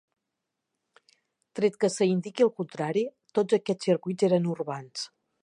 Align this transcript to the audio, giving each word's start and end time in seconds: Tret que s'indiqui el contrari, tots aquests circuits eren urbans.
Tret 1.59 1.77
que 1.83 1.89
s'indiqui 1.97 2.47
el 2.47 2.51
contrari, 2.63 3.05
tots 3.41 3.59
aquests 3.59 3.91
circuits 3.91 4.29
eren 4.31 4.51
urbans. 4.57 5.07